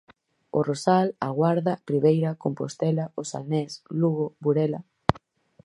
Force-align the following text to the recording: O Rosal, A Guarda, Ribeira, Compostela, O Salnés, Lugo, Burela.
O 0.57 0.59
Rosal, 0.69 1.07
A 1.27 1.29
Guarda, 1.39 1.73
Ribeira, 1.91 2.31
Compostela, 2.43 3.05
O 3.19 3.21
Salnés, 3.31 3.71
Lugo, 3.99 4.25
Burela. 4.43 4.81